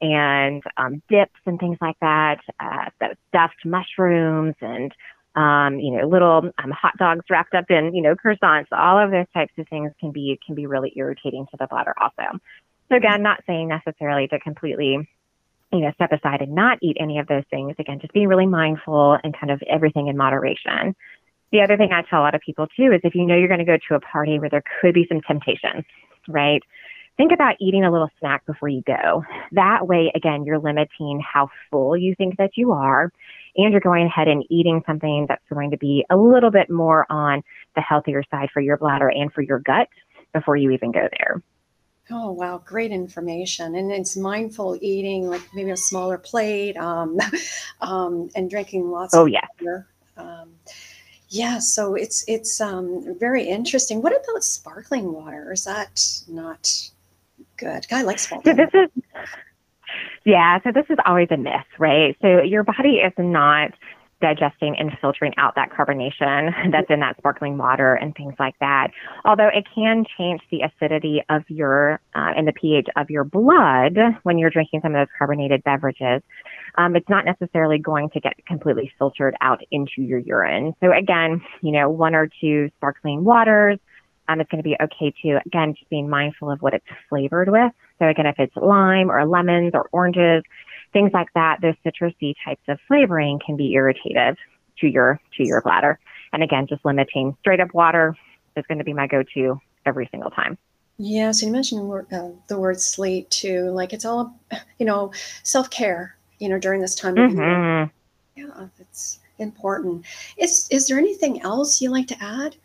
and 0.01 0.63
um, 0.77 1.03
dips 1.09 1.41
and 1.47 1.59
things 1.59 1.79
like 1.81 1.99
that, 2.01 2.41
uh, 2.61 2.91
stuffed 3.29 3.65
mushrooms 3.65 4.55
and 4.61 4.93
um, 5.37 5.79
you 5.79 5.91
know, 5.93 6.09
little 6.09 6.51
um, 6.59 6.71
hot 6.71 6.97
dogs 6.99 7.27
wrapped 7.29 7.55
up 7.55 7.67
in, 7.71 7.95
you 7.95 8.01
know, 8.01 8.15
croissants, 8.15 8.69
all 8.73 8.99
of 8.99 9.11
those 9.11 9.27
types 9.35 9.53
of 9.59 9.69
things 9.69 9.93
can 10.01 10.11
be 10.11 10.41
can 10.45 10.55
be 10.55 10.67
really 10.67 10.93
irritating 10.97 11.47
to 11.51 11.57
the 11.59 11.67
bladder 11.67 11.95
also. 12.01 12.39
So 12.89 12.97
again, 12.97 13.23
not 13.23 13.43
saying 13.47 13.69
necessarily 13.69 14.29
to 14.29 14.41
completely, 14.41 15.09
you 15.73 15.81
know, 15.81 15.93
step 15.93 16.13
aside 16.13 16.41
and 16.41 16.55
not 16.55 16.79
eat 16.81 16.97
any 16.99 17.19
of 17.19 17.27
those 17.27 17.45
things. 17.51 17.75
Again, 17.79 18.01
just 18.01 18.15
being 18.15 18.29
really 18.29 18.47
mindful 18.47 19.19
and 19.23 19.39
kind 19.39 19.51
of 19.51 19.63
everything 19.69 20.07
in 20.07 20.17
moderation. 20.17 20.97
The 21.53 21.61
other 21.61 21.77
thing 21.77 21.91
I 21.93 22.03
tell 22.03 22.21
a 22.21 22.23
lot 22.23 22.35
of 22.35 22.41
people 22.41 22.67
too 22.77 22.93
is 22.93 23.01
if 23.05 23.15
you 23.15 23.25
know 23.25 23.37
you're 23.37 23.49
going 23.49 23.61
to 23.61 23.65
go 23.65 23.79
to 23.89 23.95
a 23.95 24.01
party 24.01 24.39
where 24.39 24.51
there 24.51 24.65
could 24.81 24.95
be 24.95 25.07
some 25.09 25.21
temptation, 25.21 25.85
right? 26.29 26.63
Think 27.17 27.33
about 27.33 27.57
eating 27.61 27.85
a 27.85 27.91
little 27.91 28.11
snack 28.21 28.45
before 28.45 28.69
you 28.69 28.83
go. 28.87 29.25
That 29.53 29.87
way, 29.87 30.13
again, 30.15 30.45
you're 30.45 30.59
limiting 30.59 31.23
how 31.23 31.49
full 31.71 31.97
you 31.97 32.15
think 32.15 32.37
that 32.37 32.51
you 32.57 32.73
are 32.73 33.11
and 33.57 33.73
you're 33.73 33.81
going 33.81 34.07
ahead 34.07 34.29
and 34.29 34.45
eating 34.51 34.83
something 34.87 35.25
that's 35.27 35.43
going 35.51 35.71
to 35.71 35.79
be 35.79 36.05
a 36.11 36.17
little 36.17 36.51
bit 36.51 36.69
more 36.69 37.11
on 37.11 37.43
the 37.75 37.81
healthier 37.81 38.23
side 38.31 38.51
for 38.53 38.61
your 38.61 38.77
bladder 38.77 39.09
and 39.09 39.33
for 39.33 39.41
your 39.41 39.61
gut 39.61 39.89
before 40.35 40.57
you 40.57 40.71
even 40.73 40.93
go 40.93 41.09
there. 41.19 41.43
Oh 42.09 42.31
wow, 42.31 42.63
great 42.65 42.93
information! 42.93 43.75
And 43.75 43.91
it's 43.91 44.17
mindful 44.17 44.79
eating, 44.81 45.27
like 45.27 45.43
maybe 45.55 45.73
a 45.73 45.77
smaller 45.77 46.19
plate, 46.19 46.77
um, 46.77 47.19
um, 47.81 48.31
and 48.37 48.49
drinking 48.49 48.91
lots. 48.91 49.13
Oh 49.13 49.23
of 49.23 49.29
yeah. 49.31 49.41
Water. 49.61 49.89
Yeah, 51.37 51.59
so 51.59 51.95
it's 51.95 52.25
it's 52.27 52.61
um, 52.61 53.15
very 53.19 53.45
interesting. 53.45 54.01
What 54.01 54.13
about 54.13 54.43
sparkling 54.43 55.13
water? 55.13 55.53
Is 55.53 55.65
that 55.65 56.03
not 56.27 56.91
good? 57.59 57.87
Guy 57.89 58.03
likes 58.03 58.23
sparkling. 58.27 58.57
So 58.57 58.65
this 58.65 58.71
is 58.73 59.03
yeah, 60.25 60.59
so 60.65 60.73
this 60.73 60.87
is 60.89 60.97
always 61.05 61.29
a 61.31 61.37
myth, 61.37 61.71
right? 61.79 62.17
So 62.23 62.43
your 62.43 62.65
body 62.65 62.97
is 62.97 63.13
not 63.19 63.73
digesting 64.21 64.77
and 64.79 64.91
filtering 65.01 65.33
out 65.37 65.55
that 65.57 65.71
carbonation 65.71 66.51
that's 66.73 66.91
in 66.91 67.01
that 67.01 67.17
sparkling 67.19 67.59
water 67.59 67.95
and 67.95 68.15
things 68.15 68.35
like 68.39 68.55
that. 68.61 68.89
Although 69.25 69.49
it 69.49 69.65
can 69.75 70.05
change 70.17 70.41
the 70.51 70.63
acidity 70.63 71.23
of 71.29 71.43
your 71.49 72.01
uh, 72.15 72.33
and 72.37 72.49
the 72.49 72.53
pH 72.53 72.87
of 72.97 73.11
your 73.11 73.25
blood 73.25 73.99
when 74.23 74.39
you're 74.39 74.51
drinking 74.51 74.81
some 74.83 74.95
of 74.95 75.01
those 75.07 75.13
carbonated 75.19 75.63
beverages. 75.65 76.23
Um, 76.79 76.95
it's 76.95 77.09
not 77.09 77.25
necessarily 77.25 77.79
going 77.79 78.11
to 78.11 78.21
get 78.21 78.35
completely 78.47 78.93
filtered 78.99 79.35
out 79.41 79.61
into 79.71 80.03
your 80.03 80.19
urine. 80.19 80.75
So 80.81 80.93
again, 80.93 81.41
you 81.63 81.73
know, 81.73 81.89
one 81.89 82.15
or 82.15 82.29
two 82.41 82.71
sparkling 82.77 83.25
waters 83.25 83.79
um, 84.29 84.41
it's 84.41 84.51
going 84.51 84.63
to 84.63 84.69
be 84.69 84.77
okay 84.81 85.15
too. 85.23 85.39
Again, 85.47 85.75
just 85.75 85.89
being 85.89 86.09
mindful 86.09 86.51
of 86.51 86.61
what 86.61 86.75
it's 86.75 86.87
flavored 87.09 87.49
with. 87.49 87.73
So 87.99 88.07
again, 88.07 88.27
if 88.27 88.37
it's 88.39 88.55
lime 88.57 89.11
or 89.11 89.27
lemons 89.27 89.73
or 89.75 89.89
oranges, 89.93 90.43
things 90.93 91.11
like 91.13 91.29
that, 91.35 91.59
those 91.63 91.75
citrusy 91.85 92.35
types 92.45 92.63
of 92.69 92.79
flavoring 92.87 93.41
can 93.45 93.57
be 93.57 93.73
irritative 93.73 94.37
to 94.81 94.87
your 94.87 95.21
to 95.37 95.47
your 95.47 95.63
bladder. 95.63 95.99
And 96.33 96.43
again, 96.43 96.67
just 96.67 96.85
limiting 96.85 97.37
straight 97.41 97.61
up 97.61 97.73
water 97.73 98.17
is 98.57 98.65
going 98.67 98.79
to 98.79 98.85
be 98.85 98.93
my 98.93 99.07
go-to 99.07 99.61
every 99.85 100.09
single 100.11 100.31
time. 100.31 100.59
Yeah, 100.99 101.31
so 101.31 101.47
you 101.47 101.53
mentioned 101.53 101.91
uh, 102.13 102.29
the 102.49 102.59
word 102.59 102.81
sleep 102.81 103.29
too. 103.29 103.71
Like 103.71 103.93
it's 103.93 104.05
all, 104.05 104.39
you 104.79 104.87
know, 104.87 105.13
self 105.43 105.71
care. 105.71 106.17
You 106.39 106.51
know, 106.51 106.59
during 106.59 106.83
this 106.83 106.95
time. 106.95 107.15
Mm-hmm. 107.15 107.91
Yeah, 108.39 108.67
it's 108.79 109.21
important. 109.39 110.05
Is 110.37 110.69
is 110.71 110.87
there 110.87 110.99
anything 110.99 111.41
else 111.43 111.81
you 111.81 111.91
like 111.91 112.07
to 112.09 112.23
add? 112.23 112.57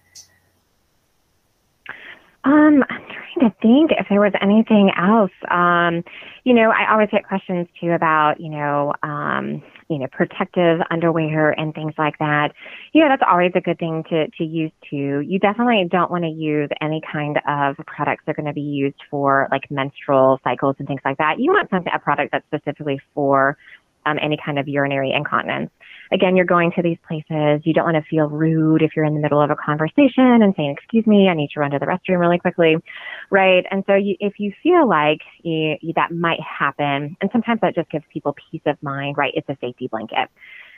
Um, 2.43 2.83
I'm 2.89 3.05
trying 3.33 3.51
to 3.51 3.57
think 3.61 3.91
if 3.91 4.07
there 4.09 4.19
was 4.19 4.33
anything 4.41 4.91
else. 4.97 5.31
Um, 5.49 6.03
you 6.43 6.53
know, 6.53 6.71
I 6.71 6.91
always 6.91 7.09
get 7.11 7.27
questions 7.27 7.67
too 7.79 7.91
about, 7.91 8.39
you 8.39 8.49
know, 8.49 8.93
um, 9.03 9.63
you 9.89 9.99
know, 9.99 10.07
protective 10.11 10.79
underwear 10.89 11.51
and 11.51 11.73
things 11.73 11.93
like 11.97 12.17
that. 12.19 12.53
Know, 12.93 13.09
that's 13.09 13.23
always 13.29 13.51
a 13.55 13.61
good 13.61 13.79
thing 13.79 14.03
to, 14.09 14.27
to 14.27 14.43
use 14.43 14.71
too. 14.89 15.21
You 15.21 15.39
definitely 15.39 15.87
don't 15.89 16.11
want 16.11 16.23
to 16.23 16.29
use 16.29 16.69
any 16.81 17.01
kind 17.11 17.39
of 17.47 17.75
products 17.85 18.23
that 18.25 18.31
are 18.31 18.41
going 18.41 18.45
to 18.45 18.53
be 18.53 18.61
used 18.61 19.01
for 19.09 19.47
like 19.51 19.69
menstrual 19.69 20.39
cycles 20.43 20.75
and 20.79 20.87
things 20.87 21.01
like 21.03 21.17
that. 21.17 21.39
You 21.39 21.51
want 21.51 21.69
something, 21.69 21.91
a 21.93 21.99
product 21.99 22.31
that's 22.31 22.45
specifically 22.45 23.01
for 23.13 23.57
um, 24.05 24.17
any 24.21 24.37
kind 24.43 24.59
of 24.59 24.67
urinary 24.67 25.11
incontinence 25.11 25.71
again, 26.11 26.35
you're 26.35 26.45
going 26.45 26.71
to 26.75 26.81
these 26.81 26.97
places. 27.07 27.61
You 27.63 27.73
don't 27.73 27.85
want 27.85 27.95
to 27.95 28.09
feel 28.09 28.27
rude 28.27 28.81
if 28.81 28.91
you're 28.95 29.05
in 29.05 29.13
the 29.13 29.19
middle 29.19 29.41
of 29.41 29.49
a 29.49 29.55
conversation 29.55 30.41
and 30.41 30.53
saying, 30.57 30.75
excuse 30.77 31.07
me, 31.07 31.27
I 31.29 31.33
need 31.33 31.49
to 31.53 31.59
run 31.59 31.71
to 31.71 31.79
the 31.79 31.85
restroom 31.85 32.19
really 32.19 32.37
quickly. 32.37 32.75
Right. 33.29 33.65
And 33.71 33.83
so 33.87 33.95
you, 33.95 34.15
if 34.19 34.33
you 34.37 34.51
feel 34.61 34.87
like 34.87 35.21
you, 35.43 35.75
you, 35.81 35.93
that 35.95 36.11
might 36.11 36.39
happen, 36.41 37.15
and 37.21 37.29
sometimes 37.31 37.61
that 37.61 37.75
just 37.75 37.89
gives 37.89 38.05
people 38.11 38.35
peace 38.51 38.61
of 38.65 38.81
mind, 38.81 39.17
right? 39.17 39.33
It's 39.35 39.47
a 39.49 39.57
safety 39.61 39.87
blanket. 39.87 40.29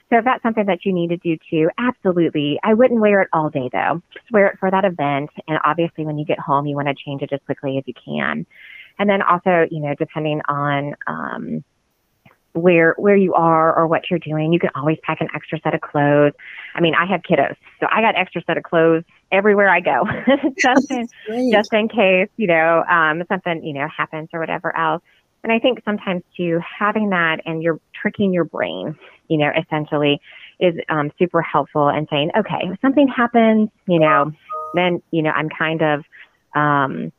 So 0.09 0.19
if 0.19 0.25
that's 0.25 0.43
something 0.43 0.65
that 0.67 0.85
you 0.85 0.93
need 0.93 1.09
to 1.09 1.17
do 1.17 1.37
too, 1.49 1.69
absolutely. 1.79 2.59
I 2.63 2.75
wouldn't 2.75 3.01
wear 3.01 3.21
it 3.21 3.29
all 3.33 3.49
day 3.49 3.69
though. 3.71 4.01
Just 4.13 4.31
wear 4.31 4.47
it 4.47 4.59
for 4.59 4.69
that 4.69 4.85
event. 4.85 5.31
And 5.47 5.57
obviously 5.65 6.05
when 6.05 6.19
you 6.19 6.25
get 6.25 6.39
home, 6.39 6.67
you 6.67 6.75
want 6.75 6.89
to 6.89 6.93
change 6.93 7.23
it 7.23 7.33
as 7.33 7.39
quickly 7.45 7.77
as 7.77 7.83
you 7.87 7.93
can. 8.05 8.45
And 8.99 9.09
then 9.09 9.23
also, 9.23 9.65
you 9.71 9.79
know, 9.79 9.95
depending 9.97 10.41
on, 10.47 10.93
um, 11.07 11.63
where 12.53 12.93
where 12.97 13.15
you 13.15 13.33
are 13.33 13.75
or 13.75 13.87
what 13.87 14.09
you're 14.09 14.19
doing. 14.19 14.53
You 14.53 14.59
can 14.59 14.69
always 14.75 14.97
pack 15.03 15.21
an 15.21 15.27
extra 15.35 15.59
set 15.61 15.73
of 15.73 15.81
clothes. 15.81 16.33
I 16.75 16.81
mean, 16.81 16.95
I 16.95 17.05
have 17.05 17.21
kiddos, 17.21 17.55
so 17.79 17.87
I 17.91 18.01
got 18.01 18.15
extra 18.15 18.43
set 18.45 18.57
of 18.57 18.63
clothes 18.63 19.03
everywhere 19.31 19.69
I 19.69 19.79
go, 19.79 20.03
just 20.57 20.91
in 20.91 21.07
just 21.51 21.73
in 21.73 21.89
case 21.89 22.29
you 22.37 22.47
know 22.47 22.83
um, 22.89 23.23
something 23.27 23.63
you 23.63 23.73
know 23.73 23.87
happens 23.95 24.29
or 24.33 24.39
whatever 24.39 24.75
else. 24.75 25.01
And 25.43 25.51
I 25.51 25.59
think 25.59 25.81
sometimes 25.83 26.23
too 26.37 26.61
having 26.79 27.09
that 27.09 27.41
and 27.45 27.61
you're 27.61 27.79
tricking 27.93 28.33
your 28.33 28.45
brain, 28.45 28.95
you 29.27 29.37
know, 29.37 29.51
essentially 29.57 30.21
is 30.59 30.75
um, 30.87 31.11
super 31.19 31.41
helpful 31.41 31.89
and 31.89 32.07
saying, 32.09 32.31
okay, 32.37 32.61
if 32.71 32.79
something 32.79 33.09
happens, 33.09 33.69
you 33.85 33.99
know, 33.99 34.31
then 34.73 35.01
you 35.11 35.21
know 35.21 35.31
I'm 35.31 35.49
kind 35.49 35.81
of 35.81 36.05
um, 36.55 37.11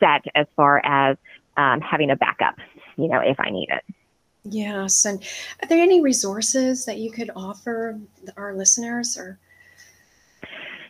set 0.00 0.24
as 0.34 0.46
far 0.56 0.84
as 0.84 1.16
um, 1.56 1.80
having 1.80 2.10
a 2.10 2.16
backup, 2.16 2.56
you 2.96 3.08
know, 3.08 3.20
if 3.20 3.38
I 3.38 3.50
need 3.50 3.68
it. 3.70 3.84
Yes. 4.44 5.04
And 5.04 5.22
are 5.62 5.68
there 5.68 5.82
any 5.82 6.02
resources 6.02 6.84
that 6.84 6.98
you 6.98 7.10
could 7.10 7.30
offer 7.34 7.98
our 8.36 8.54
listeners 8.54 9.16
or? 9.16 9.38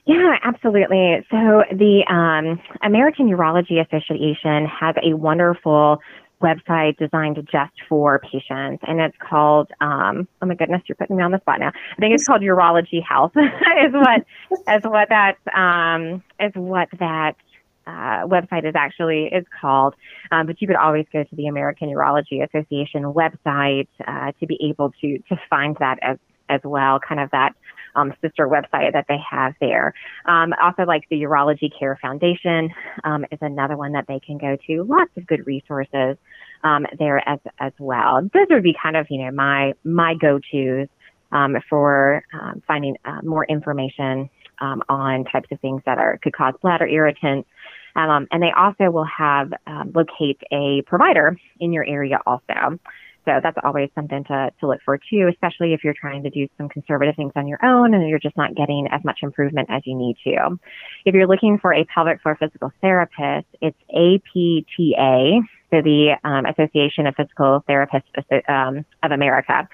Yeah, 0.07 0.37
absolutely. 0.43 1.25
So 1.31 1.63
the 1.71 2.05
um, 2.11 2.61
American 2.83 3.29
Urology 3.29 3.81
Association 3.81 4.67
has 4.67 4.95
a 5.03 5.15
wonderful 5.15 6.01
website 6.43 6.99
designed 6.99 7.37
just 7.51 7.73
for 7.89 8.21
patients, 8.21 8.85
and 8.87 9.01
it's 9.01 9.17
called. 9.19 9.71
Um, 9.81 10.29
oh 10.43 10.47
my 10.47 10.55
goodness, 10.55 10.83
you're 10.87 10.97
putting 10.97 11.17
me 11.17 11.23
on 11.23 11.31
the 11.31 11.41
spot 11.41 11.59
now. 11.61 11.69
I 11.69 12.01
think 12.01 12.15
it's 12.15 12.27
called 12.27 12.43
Urology 12.43 13.03
Health. 13.03 13.33
is 13.37 13.93
what 13.93 14.27
is 14.51 14.83
what 14.85 15.09
that 15.09 15.37
um, 15.57 16.23
is 16.39 16.53
what 16.55 16.89
that 16.99 17.37
uh, 17.87 18.27
website 18.27 18.67
is 18.67 18.75
actually 18.75 19.25
is 19.27 19.45
called, 19.61 19.95
um, 20.33 20.47
but 20.47 20.61
you 20.61 20.67
could 20.67 20.77
always 20.77 21.07
go 21.13 21.23
to 21.23 21.37
the 21.37 21.47
American 21.47 21.89
Urology 21.89 22.43
Association 22.43 23.05
website 23.05 23.89
uh, 24.07 24.33
to 24.41 24.47
be 24.47 24.59
able 24.69 24.93
to 25.01 25.19
to 25.29 25.37
find 25.51 25.77
that 25.81 25.99
as 26.03 26.19
as 26.49 26.61
well, 26.65 27.01
kind 27.01 27.21
of 27.21 27.31
that 27.31 27.55
um, 27.97 28.13
sister 28.21 28.49
website 28.49 28.93
that 28.93 29.07
they 29.09 29.19
have 29.31 29.55
there. 29.61 29.95
Um, 30.27 30.53
also, 30.63 30.83
like 30.83 31.05
the 31.11 31.23
Urology 31.23 31.71
Care 31.77 31.99
Foundation 32.01 32.71
um, 33.05 33.25
is 33.31 33.39
another 33.41 33.77
one 33.77 33.93
that 33.93 34.07
they 34.09 34.21
can 34.21 34.39
go 34.39 34.57
to. 34.67 34.83
Lots 34.83 35.11
of 35.17 35.27
good 35.27 35.47
resources 35.47 36.17
um, 36.63 36.87
there 36.99 37.27
as 37.29 37.39
as 37.59 37.73
well. 37.79 38.23
Those 38.33 38.47
would 38.51 38.63
be 38.63 38.75
kind 38.81 38.97
of 38.97 39.07
you 39.11 39.25
know 39.25 39.31
my 39.31 39.75
my 39.85 40.15
go 40.15 40.39
tos 40.39 40.89
um, 41.33 41.57
for 41.69 42.25
um, 42.33 42.63
finding 42.67 42.97
uh, 43.05 43.21
more 43.23 43.45
information 43.45 44.29
um, 44.61 44.83
on 44.89 45.25
types 45.25 45.49
of 45.51 45.61
things 45.61 45.83
that 45.87 45.99
are 45.99 46.19
could 46.23 46.33
cause 46.33 46.55
bladder 46.63 46.87
irritants. 46.87 47.49
Um, 47.97 48.27
and 48.31 48.43
they 48.43 48.51
also 48.57 48.91
will 48.91 49.07
have 49.07 49.53
um, 49.67 49.93
locate 49.95 50.41
a 50.53 50.83
provider 50.87 51.37
in 51.61 51.73
your 51.73 51.87
area 51.87 52.19
also. 52.27 52.79
So 53.25 53.41
that's 53.43 53.57
always 53.65 53.89
something 53.95 54.25
to, 54.25 54.51
to 54.61 54.67
look 54.67 54.81
for 54.85 54.99
too, 54.99 55.31
especially 55.33 55.73
if 55.73 55.83
you're 55.83 55.95
trying 55.99 56.23
to 56.25 56.31
do 56.31 56.47
some 56.59 56.69
conservative 56.69 57.17
things 57.17 57.33
on 57.37 57.47
your 57.47 57.59
own 57.65 57.95
and 57.95 58.07
you're 58.09 58.19
just 58.19 58.37
not 58.37 58.55
getting 58.55 58.87
as 58.91 59.03
much 59.03 59.21
improvement 59.23 59.69
as 59.71 59.83
you 59.87 59.97
need 59.97 60.17
to. 60.25 60.59
If 61.07 61.15
you're 61.15 61.27
looking 61.27 61.59
for 61.59 61.73
a 61.73 61.85
pelvic 61.87 62.21
floor 62.21 62.37
physical 62.39 62.71
therapist, 62.83 63.47
it's 63.63 63.79
APTA, 63.89 65.41
so 65.71 65.83
the 65.83 66.17
um, 66.23 66.45
Association 66.47 67.07
of 67.07 67.15
Physical 67.17 67.65
Therapists 67.69 68.49
um, 68.49 68.85
of 69.03 69.11
America 69.11 69.69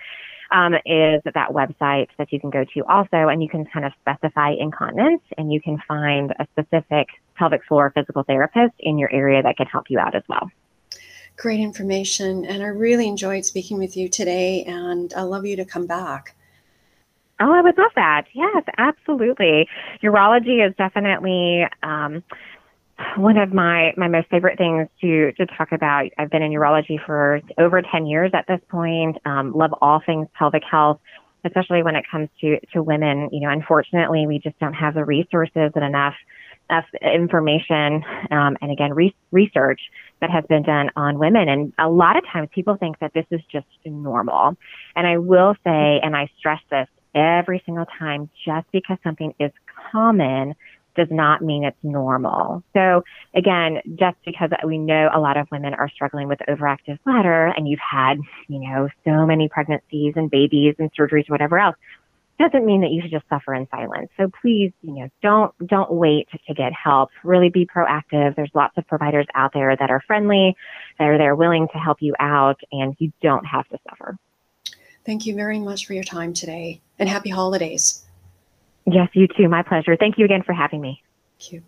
um, 0.53 0.75
is 0.75 1.23
that 1.25 1.51
website 1.51 2.09
that 2.19 2.33
you 2.33 2.41
can 2.41 2.51
go 2.51 2.65
to 2.75 2.85
also, 2.89 3.29
and 3.29 3.43
you 3.43 3.49
can 3.49 3.65
kind 3.67 3.85
of 3.85 3.93
specify 4.01 4.53
incontinence, 4.59 5.23
and 5.37 5.53
you 5.53 5.61
can 5.61 5.79
find 5.87 6.33
a 6.39 6.47
specific 6.53 7.09
pelvic 7.41 7.65
floor 7.65 7.91
physical 7.95 8.23
therapist 8.23 8.75
in 8.79 8.99
your 8.99 9.11
area 9.13 9.43
that 9.43 9.57
can 9.57 9.67
help 9.67 9.87
you 9.89 9.99
out 9.99 10.15
as 10.15 10.23
well. 10.29 10.51
Great 11.37 11.61
information, 11.61 12.45
and 12.45 12.63
I 12.63 12.67
really 12.67 13.09
enjoyed 13.09 13.47
speaking 13.47 13.79
with 13.79 13.97
you 13.97 14.11
today, 14.11 14.63
and 14.65 15.13
I 15.17 15.23
love 15.23 15.47
you 15.47 15.57
to 15.57 15.65
come 15.65 15.87
back. 15.87 16.37
Oh, 17.41 17.51
I 17.51 17.63
would 17.63 17.79
love 17.79 17.93
that. 17.97 18.27
Yes, 18.35 18.63
absolutely. 18.77 19.67
Urology 20.03 20.67
is 20.67 20.75
definitely 20.77 21.65
um, 21.83 22.23
one 23.17 23.39
of 23.39 23.55
my 23.55 23.95
my 23.97 24.09
most 24.09 24.29
favorite 24.29 24.59
things 24.59 24.89
to 25.01 25.33
to 25.33 25.47
talk 25.47 25.73
about. 25.73 26.11
I've 26.19 26.29
been 26.29 26.43
in 26.43 26.53
urology 26.53 27.03
for 27.07 27.41
over 27.57 27.81
ten 27.81 28.05
years 28.05 28.33
at 28.35 28.47
this 28.47 28.61
point. 28.69 29.17
Um, 29.25 29.55
love 29.55 29.73
all 29.81 30.03
things 30.05 30.29
pelvic 30.39 30.63
health, 30.71 31.01
especially 31.47 31.83
when 31.83 31.97
it 31.97 32.05
comes 32.11 32.29
to 32.43 32.61
to 32.75 32.83
women. 32.83 33.31
You 33.33 33.41
know, 33.41 33.49
unfortunately, 33.49 34.27
we 34.27 34.39
just 34.39 34.59
don't 34.59 34.75
have 34.75 34.93
the 34.93 35.07
resources 35.07 35.73
and 35.75 35.85
enough 35.85 36.17
enough 36.71 36.87
information 37.03 38.05
um, 38.31 38.57
and 38.61 38.71
again 38.71 38.93
re- 38.95 39.15
research 39.33 39.81
that 40.21 40.31
has 40.31 40.45
been 40.49 40.63
done 40.63 40.91
on 40.97 41.19
women. 41.19 41.49
And 41.49 41.73
a 41.79 41.89
lot 41.89 42.17
of 42.17 42.25
times, 42.31 42.49
people 42.55 42.77
think 42.77 42.99
that 43.01 43.13
this 43.15 43.27
is 43.31 43.41
just 43.51 43.67
normal. 43.85 44.57
And 44.95 45.07
I 45.07 45.19
will 45.19 45.55
say, 45.65 46.01
and 46.03 46.17
I 46.17 46.31
stress 46.39 46.61
this 46.71 46.89
every 47.15 47.63
single 47.65 47.87
time, 47.99 48.31
just 48.45 48.67
because 48.73 48.99
something 49.03 49.35
is 49.41 49.51
common 49.91 50.55
does 50.97 51.09
not 51.11 51.41
mean 51.41 51.65
it's 51.65 51.77
normal. 51.83 52.63
So 52.75 53.05
again, 53.35 53.79
just 53.99 54.17
because 54.25 54.51
we 54.67 54.77
know 54.77 55.09
a 55.15 55.21
lot 55.21 55.37
of 55.37 55.47
women 55.53 55.73
are 55.75 55.89
struggling 55.89 56.29
with 56.29 56.41
overactive 56.49 56.99
bladder 57.05 57.47
and 57.57 57.69
you've 57.69 57.81
had, 57.81 58.19
you 58.49 58.59
know, 58.59 58.89
so 59.05 59.25
many 59.25 59.49
pregnancies 59.49 60.15
and 60.17 60.31
babies 60.31 60.75
and 60.79 60.91
surgeries, 60.99 61.31
whatever 61.31 61.59
else, 61.59 61.77
doesn't 62.41 62.65
mean 62.65 62.81
that 62.81 62.91
you 62.91 63.03
should 63.03 63.11
just 63.11 63.29
suffer 63.29 63.55
in 63.55 63.69
silence. 63.71 64.11
So 64.17 64.31
please, 64.41 64.73
you 64.83 64.93
know, 64.95 65.09
don't 65.23 65.53
don't 65.67 65.93
wait 65.93 66.29
to 66.47 66.55
get 66.55 66.73
help. 66.73 67.11
Really 67.23 67.51
be 67.51 67.67
proactive. 67.67 68.35
There's 68.35 68.51
lots 68.55 68.77
of 68.79 68.87
providers 68.87 69.27
out 69.35 69.53
there 69.53 69.77
that 69.77 69.91
are 69.91 70.03
friendly, 70.07 70.57
that 70.99 71.05
are 71.05 71.19
there 71.19 71.37
willing 71.37 71.69
to 71.73 71.79
help 71.79 71.99
you 72.01 72.15
out, 72.19 72.59
and 72.73 72.97
you 72.99 73.13
don't 73.23 73.45
have 73.45 73.69
to 73.69 73.79
suffer. 73.89 74.17
Thank 75.05 75.27
you 75.27 75.35
very 75.35 75.59
much 75.59 75.87
for 75.87 75.95
your 75.95 76.05
time 76.05 76.33
today, 76.33 76.81
and 76.99 77.09
happy 77.09 77.31
holidays. 77.31 78.05
Yes, 78.87 79.09
you 79.13 79.29
too. 79.29 79.49
My 79.49 79.63
pleasure. 79.63 79.97
Thank 79.97 80.19
you 80.19 80.25
again 80.25 80.43
for 80.43 80.53
having 80.53 80.81
me. 80.81 81.03
Thank 81.39 81.53
you. 81.53 81.63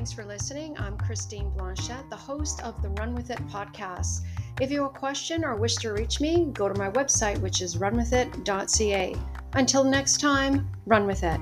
Thanks 0.00 0.12
for 0.12 0.24
listening. 0.24 0.78
I'm 0.78 0.96
Christine 0.96 1.50
Blanchette, 1.50 2.08
the 2.08 2.16
host 2.16 2.62
of 2.62 2.80
the 2.80 2.88
Run 2.88 3.14
With 3.14 3.28
It 3.28 3.36
podcast. 3.48 4.22
If 4.58 4.70
you 4.70 4.84
have 4.84 4.92
a 4.92 4.98
question 4.98 5.44
or 5.44 5.56
wish 5.56 5.76
to 5.76 5.92
reach 5.92 6.22
me, 6.22 6.46
go 6.54 6.70
to 6.70 6.78
my 6.78 6.90
website, 6.92 7.38
which 7.40 7.60
is 7.60 7.76
runwithit.ca. 7.76 9.14
Until 9.52 9.84
next 9.84 10.18
time, 10.18 10.70
run 10.86 11.06
with 11.06 11.22
it. 11.22 11.38